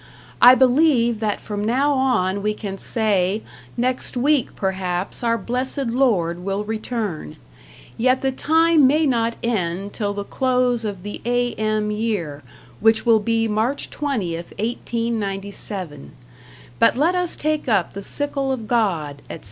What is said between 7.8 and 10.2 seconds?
Yet the time may not end till